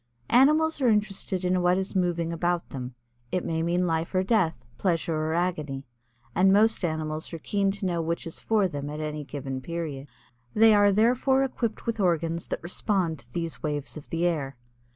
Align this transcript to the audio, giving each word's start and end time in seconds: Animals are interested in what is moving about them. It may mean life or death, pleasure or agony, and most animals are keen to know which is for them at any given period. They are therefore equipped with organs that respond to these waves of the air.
Animals 0.31 0.81
are 0.81 0.87
interested 0.89 1.45
in 1.45 1.61
what 1.61 1.77
is 1.77 1.95
moving 1.95 2.33
about 2.33 2.69
them. 2.71 2.95
It 3.31 3.45
may 3.45 3.61
mean 3.61 3.85
life 3.85 4.15
or 4.15 4.23
death, 4.23 4.65
pleasure 4.79 5.15
or 5.15 5.35
agony, 5.35 5.85
and 6.33 6.51
most 6.51 6.83
animals 6.83 7.31
are 7.33 7.37
keen 7.37 7.69
to 7.69 7.85
know 7.85 8.01
which 8.01 8.25
is 8.25 8.39
for 8.39 8.67
them 8.67 8.89
at 8.89 8.99
any 8.99 9.23
given 9.23 9.61
period. 9.61 10.07
They 10.55 10.73
are 10.73 10.91
therefore 10.91 11.43
equipped 11.43 11.85
with 11.85 11.99
organs 11.99 12.47
that 12.47 12.63
respond 12.63 13.19
to 13.19 13.31
these 13.31 13.61
waves 13.61 13.95
of 13.95 14.09
the 14.09 14.25
air. 14.25 14.57